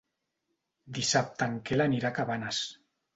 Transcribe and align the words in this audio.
Dissabte 0.97 1.47
en 1.51 1.59
Quel 1.67 1.83
anirà 1.85 2.09
a 2.11 2.17
Cabanes. 2.21 2.63